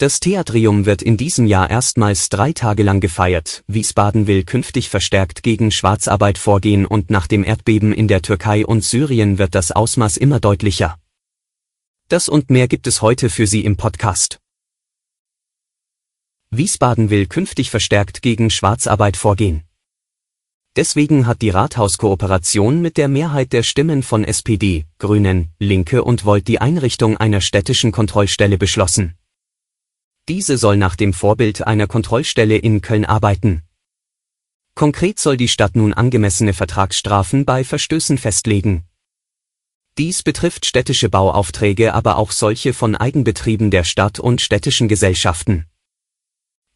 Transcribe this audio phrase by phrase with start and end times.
[0.00, 3.62] Das Theatrium wird in diesem Jahr erstmals drei Tage lang gefeiert.
[3.66, 8.82] Wiesbaden will künftig verstärkt gegen Schwarzarbeit vorgehen und nach dem Erdbeben in der Türkei und
[8.82, 10.96] Syrien wird das Ausmaß immer deutlicher.
[12.08, 14.38] Das und mehr gibt es heute für Sie im Podcast.
[16.48, 19.64] Wiesbaden will künftig verstärkt gegen Schwarzarbeit vorgehen.
[20.76, 26.48] Deswegen hat die Rathauskooperation mit der Mehrheit der Stimmen von SPD, Grünen, Linke und Volt
[26.48, 29.19] die Einrichtung einer städtischen Kontrollstelle beschlossen.
[30.28, 33.62] Diese soll nach dem Vorbild einer Kontrollstelle in Köln arbeiten.
[34.74, 38.84] Konkret soll die Stadt nun angemessene Vertragsstrafen bei Verstößen festlegen.
[39.98, 45.66] Dies betrifft städtische Bauaufträge, aber auch solche von Eigenbetrieben der Stadt und städtischen Gesellschaften.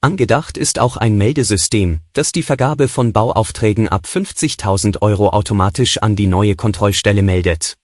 [0.00, 6.14] Angedacht ist auch ein Meldesystem, das die Vergabe von Bauaufträgen ab 50.000 Euro automatisch an
[6.14, 7.78] die neue Kontrollstelle meldet.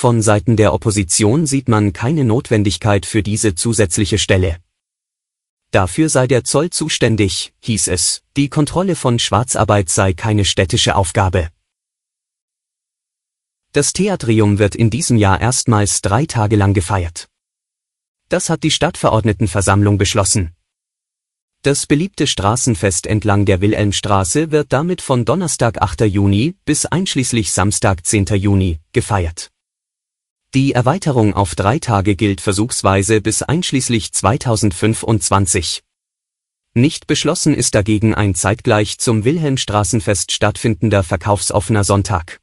[0.00, 4.58] Von Seiten der Opposition sieht man keine Notwendigkeit für diese zusätzliche Stelle.
[5.72, 11.48] Dafür sei der Zoll zuständig, hieß es, die Kontrolle von Schwarzarbeit sei keine städtische Aufgabe.
[13.72, 17.28] Das Theatrium wird in diesem Jahr erstmals drei Tage lang gefeiert.
[18.28, 20.54] Das hat die Stadtverordnetenversammlung beschlossen.
[21.62, 26.02] Das beliebte Straßenfest entlang der Wilhelmstraße wird damit von Donnerstag 8.
[26.02, 28.26] Juni bis einschließlich Samstag 10.
[28.36, 29.50] Juni gefeiert.
[30.58, 35.84] Die Erweiterung auf drei Tage gilt versuchsweise bis einschließlich 2025.
[36.74, 42.40] Nicht beschlossen ist dagegen ein zeitgleich zum Wilhelmstraßenfest stattfindender verkaufsoffener Sonntag.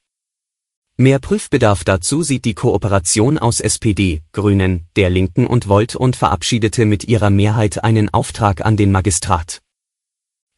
[0.95, 6.85] Mehr Prüfbedarf dazu sieht die Kooperation aus SPD, Grünen, der Linken und Volt und verabschiedete
[6.85, 9.61] mit ihrer Mehrheit einen Auftrag an den Magistrat.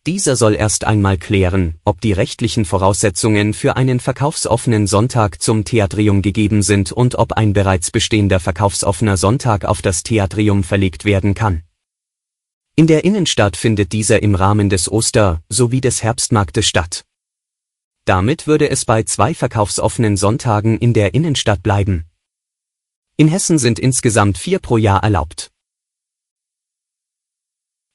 [0.08, 6.22] Dieser soll erst einmal klären, ob die rechtlichen Voraussetzungen für einen verkaufsoffenen Sonntag zum Theatrium
[6.22, 11.64] gegeben sind und ob ein bereits bestehender verkaufsoffener Sonntag auf das Theatrium verlegt werden kann.
[12.78, 17.04] In der Innenstadt findet dieser im Rahmen des Oster- sowie des Herbstmarktes statt.
[18.06, 22.06] Damit würde es bei zwei verkaufsoffenen Sonntagen in der Innenstadt bleiben.
[23.18, 25.52] In Hessen sind insgesamt vier pro Jahr erlaubt.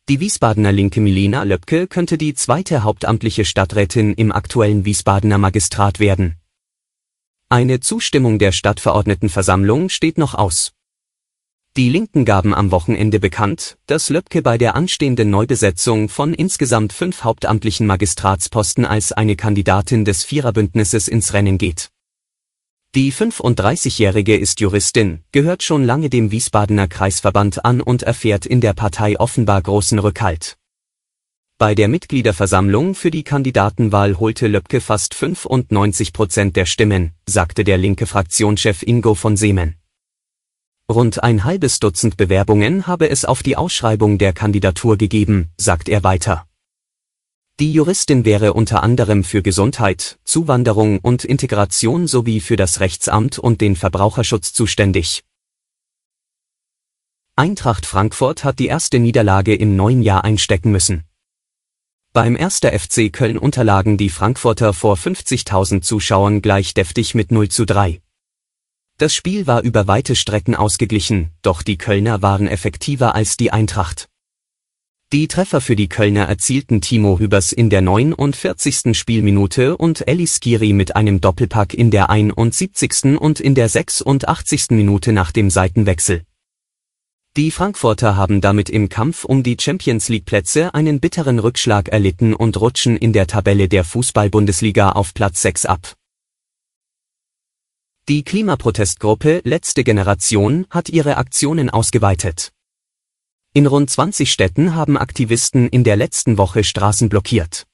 [0.08, 6.40] Die Wiesbadener Linke Milena Löbke könnte die zweite hauptamtliche Stadträtin im aktuellen Wiesbadener Magistrat werden.
[7.48, 10.72] Eine Zustimmung der Stadtverordnetenversammlung steht noch aus.
[11.76, 17.22] Die Linken gaben am Wochenende bekannt, dass Löbke bei der anstehenden Neubesetzung von insgesamt fünf
[17.22, 21.91] hauptamtlichen Magistratsposten als eine Kandidatin des Viererbündnisses ins Rennen geht
[22.94, 28.75] die 35-Jährige ist Juristin, gehört schon lange dem Wiesbadener Kreisverband an und erfährt in der
[28.75, 30.58] Partei offenbar großen Rückhalt.
[31.56, 37.78] Bei der Mitgliederversammlung für die Kandidatenwahl holte Löbke fast 95 Prozent der Stimmen, sagte der
[37.78, 39.76] linke Fraktionschef Ingo von Seemen.
[40.91, 46.04] Rund ein halbes Dutzend Bewerbungen habe es auf die Ausschreibung der Kandidatur gegeben, sagt er
[46.04, 46.47] weiter.
[47.62, 53.60] Die Juristin wäre unter anderem für Gesundheit, Zuwanderung und Integration sowie für das Rechtsamt und
[53.60, 55.22] den Verbraucherschutz zuständig.
[57.36, 61.04] Eintracht Frankfurt hat die erste Niederlage im neuen Jahr einstecken müssen.
[62.12, 62.62] Beim 1.
[62.62, 68.02] FC Köln unterlagen die Frankfurter vor 50.000 Zuschauern gleich deftig mit 0 zu 3.
[68.98, 74.08] Das Spiel war über weite Strecken ausgeglichen, doch die Kölner waren effektiver als die Eintracht.
[75.12, 78.96] Die Treffer für die Kölner erzielten Timo Hübers in der 49.
[78.96, 83.20] Spielminute und Elli Skiri mit einem Doppelpack in der 71.
[83.20, 84.70] und in der 86.
[84.70, 86.22] Minute nach dem Seitenwechsel.
[87.36, 92.32] Die Frankfurter haben damit im Kampf um die Champions League Plätze einen bitteren Rückschlag erlitten
[92.32, 95.94] und rutschen in der Tabelle der Fußball-Bundesliga auf Platz 6 ab.
[98.08, 102.50] Die Klimaprotestgruppe Letzte Generation hat ihre Aktionen ausgeweitet.
[103.54, 107.66] In rund 20 Städten haben Aktivisten in der letzten Woche Straßen blockiert.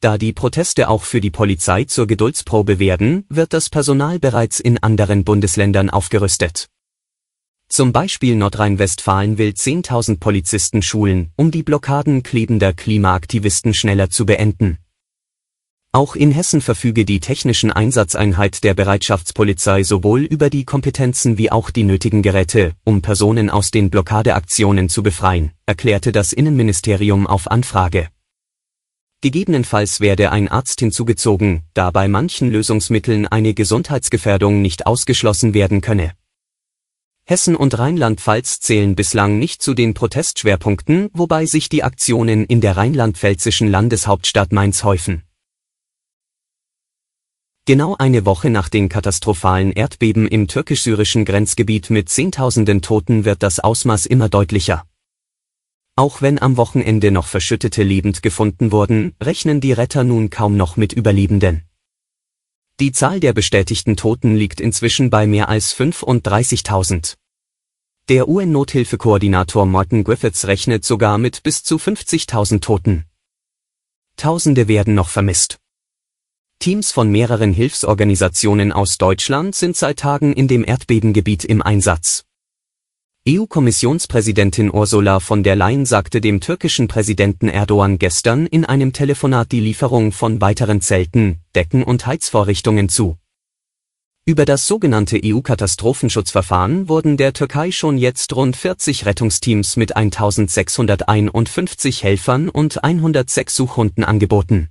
[0.00, 4.78] Da die Proteste auch für die Polizei zur Geduldsprobe werden, wird das Personal bereits in
[4.78, 6.68] anderen Bundesländern aufgerüstet.
[7.68, 14.78] Zum Beispiel Nordrhein-Westfalen will 10.000 Polizisten schulen, um die Blockaden klebender Klimaaktivisten schneller zu beenden.
[15.96, 21.70] Auch in Hessen verfüge die technischen Einsatzeinheit der Bereitschaftspolizei sowohl über die Kompetenzen wie auch
[21.70, 28.08] die nötigen Geräte, um Personen aus den Blockadeaktionen zu befreien, erklärte das Innenministerium auf Anfrage.
[29.22, 36.12] Gegebenenfalls werde ein Arzt hinzugezogen, da bei manchen Lösungsmitteln eine Gesundheitsgefährdung nicht ausgeschlossen werden könne.
[37.24, 42.76] Hessen und Rheinland-Pfalz zählen bislang nicht zu den Protestschwerpunkten, wobei sich die Aktionen in der
[42.76, 45.22] rheinland-pfälzischen Landeshauptstadt Mainz häufen.
[47.68, 53.58] Genau eine Woche nach den katastrophalen Erdbeben im türkisch-syrischen Grenzgebiet mit Zehntausenden Toten wird das
[53.58, 54.86] Ausmaß immer deutlicher.
[55.96, 60.76] Auch wenn am Wochenende noch Verschüttete lebend gefunden wurden, rechnen die Retter nun kaum noch
[60.76, 61.64] mit Überlebenden.
[62.78, 67.16] Die Zahl der bestätigten Toten liegt inzwischen bei mehr als 35.000.
[68.08, 73.06] Der UN-Nothilfekoordinator Martin Griffiths rechnet sogar mit bis zu 50.000 Toten.
[74.16, 75.58] Tausende werden noch vermisst.
[76.58, 82.24] Teams von mehreren Hilfsorganisationen aus Deutschland sind seit Tagen in dem Erdbebengebiet im Einsatz.
[83.28, 89.60] EU-Kommissionspräsidentin Ursula von der Leyen sagte dem türkischen Präsidenten Erdogan gestern in einem Telefonat die
[89.60, 93.16] Lieferung von weiteren Zelten, Decken und Heizvorrichtungen zu.
[94.24, 102.48] Über das sogenannte EU-Katastrophenschutzverfahren wurden der Türkei schon jetzt rund 40 Rettungsteams mit 1651 Helfern
[102.48, 104.70] und 106 Suchhunden angeboten